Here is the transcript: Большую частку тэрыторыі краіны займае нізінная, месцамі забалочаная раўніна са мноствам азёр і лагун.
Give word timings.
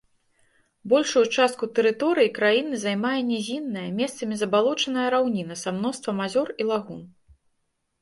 Большую 0.93 1.21
частку 1.41 1.69
тэрыторыі 1.79 2.31
краіны 2.39 2.75
займае 2.85 3.13
нізінная, 3.31 3.85
месцамі 4.03 4.35
забалочаная 4.43 5.07
раўніна 5.19 5.63
са 5.65 5.69
мноствам 5.81 6.17
азёр 6.31 6.49
і 6.63 6.73
лагун. 6.75 7.01